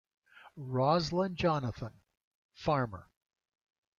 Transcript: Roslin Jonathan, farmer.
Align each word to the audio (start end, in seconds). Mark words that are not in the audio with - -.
Roslin 0.55 1.35
Jonathan, 1.35 2.01
farmer. 2.55 3.07